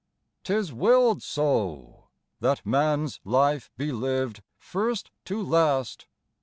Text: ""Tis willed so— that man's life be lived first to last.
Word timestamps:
""Tis 0.43 0.73
willed 0.73 1.21
so— 1.21 2.05
that 2.39 2.65
man's 2.65 3.19
life 3.23 3.69
be 3.77 3.91
lived 3.91 4.41
first 4.57 5.11
to 5.25 5.43
last. 5.43 6.07